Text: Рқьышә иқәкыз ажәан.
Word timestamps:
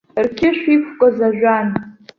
Рқьышә 0.23 0.65
иқәкыз 0.75 1.17
ажәан. 1.27 1.67